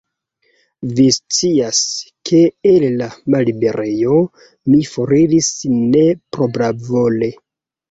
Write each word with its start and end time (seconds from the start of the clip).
Vi 0.99 1.03
scias, 1.17 1.81
ke 2.29 2.39
el 2.71 2.87
la 3.03 3.11
malliberejo 3.35 4.19
mi 4.73 4.81
foriris 4.95 5.53
ne 5.93 6.05
propravole. 6.41 7.33